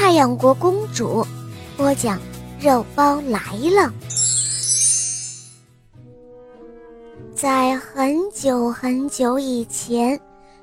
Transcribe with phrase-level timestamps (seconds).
[0.00, 1.22] 太阳国公主》，
[1.76, 2.18] 播讲
[2.58, 3.38] 肉包来
[3.70, 3.92] 了。
[7.34, 10.18] 在很久很久以前，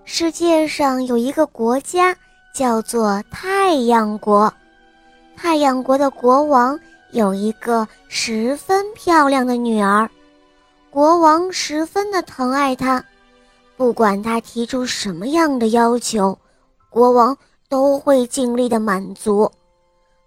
[0.06, 2.18] 世界上有一个国家
[2.52, 4.52] 叫做太阳国。
[5.36, 6.78] 太阳国的国王
[7.12, 10.10] 有一个十分漂亮的女儿，
[10.90, 13.02] 国王十分的疼爱她，
[13.78, 16.36] 不管她提出什么样的要求，
[16.90, 17.38] 国王。
[17.70, 19.52] 都会尽力的满足，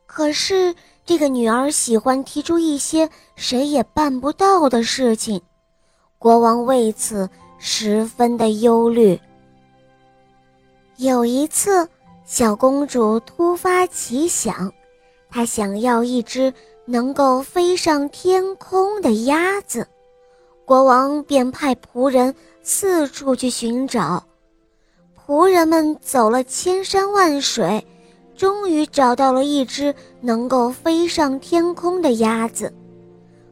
[0.07, 0.75] 可是
[1.07, 5.41] 这个女儿喜欢提出一些谁也办不到的事情，
[6.19, 9.19] 国王为此十分的忧虑。
[10.97, 11.89] 有一次，
[12.27, 14.71] 小公主突发奇想，
[15.31, 16.53] 她想要一只
[16.85, 19.87] 能够飞上天空的鸭子，
[20.67, 24.23] 国王便派仆人四处去寻找。
[25.31, 27.87] 仆人们走了千山万水，
[28.35, 32.75] 终于找到了一只能够飞上天空的鸭子。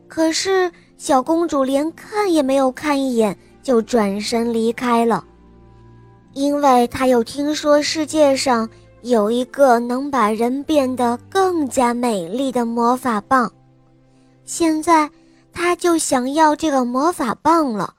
[0.08, 5.24] 可是小公主连看也没有看一眼，就转身离开了，
[6.32, 8.68] 因为她又听说世界上
[9.02, 13.52] 有一个能把人变得更加美丽的魔法棒。
[14.44, 15.08] 现在
[15.52, 17.94] 她就想要这个魔法棒了。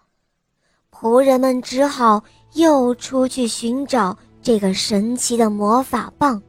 [0.91, 2.21] 仆人们只好。
[2.53, 6.41] 又出去寻找这个神奇的魔法棒。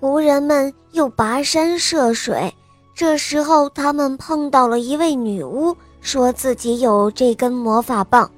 [0.00, 2.52] 仆人们又跋山涉水，
[2.94, 8.28] 这时候他们碰到了一位女巫，说自己有这根魔法棒，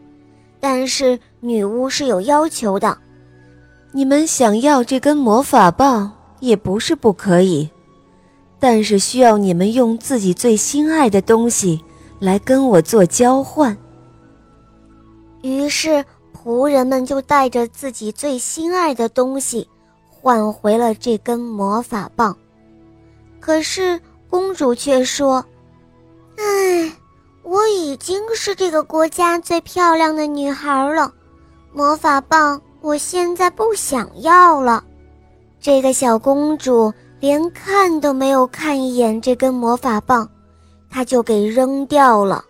[0.60, 2.98] 但是女巫是有要求的：
[3.92, 7.70] 你们想要这根魔法棒也不是不可以，
[8.60, 11.82] 但是需要你们用自己最心爱的东西
[12.18, 13.74] 来跟我做交换。
[15.40, 16.04] 于是。
[16.34, 19.66] 仆人们就带着自己最心爱的东西，
[20.10, 22.36] 换回了这根魔法棒。
[23.40, 25.42] 可是公主却说
[26.36, 26.92] ：“唉，
[27.42, 31.10] 我已经是这个国家最漂亮的女孩了，
[31.72, 34.84] 魔法棒我现在不想要了。”
[35.60, 40.28] 这个小公主连看都没有看一眼这根魔法棒，
[40.90, 42.44] 她就给扔掉了。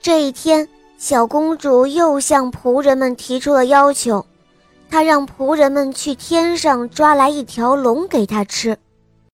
[0.00, 0.68] 这一天。
[1.00, 4.26] 小公主又向仆人们提出了要求，
[4.90, 8.76] 她让仆人们去天上抓来一条龙给她吃。